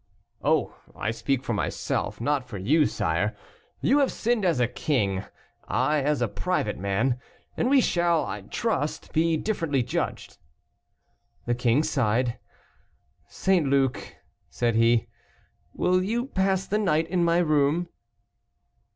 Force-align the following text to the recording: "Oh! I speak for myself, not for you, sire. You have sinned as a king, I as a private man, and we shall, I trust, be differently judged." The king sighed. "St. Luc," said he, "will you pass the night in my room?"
"Oh! 0.43 0.75
I 0.95 1.11
speak 1.11 1.43
for 1.43 1.53
myself, 1.53 2.19
not 2.19 2.49
for 2.49 2.57
you, 2.57 2.87
sire. 2.87 3.37
You 3.81 3.99
have 3.99 4.11
sinned 4.11 4.43
as 4.43 4.59
a 4.59 4.67
king, 4.67 5.25
I 5.67 6.01
as 6.01 6.23
a 6.23 6.27
private 6.27 6.79
man, 6.79 7.19
and 7.55 7.69
we 7.69 7.81
shall, 7.81 8.25
I 8.25 8.41
trust, 8.41 9.13
be 9.13 9.37
differently 9.37 9.83
judged." 9.83 10.39
The 11.45 11.53
king 11.53 11.83
sighed. 11.83 12.39
"St. 13.27 13.67
Luc," 13.67 14.15
said 14.49 14.73
he, 14.73 15.07
"will 15.71 16.01
you 16.03 16.25
pass 16.25 16.65
the 16.65 16.79
night 16.79 17.07
in 17.07 17.23
my 17.23 17.37
room?" 17.37 17.87